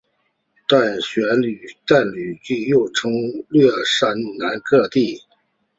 [0.67, 1.23] 但旋
[2.43, 3.11] 即又攻
[3.49, 5.21] 掠山南各地。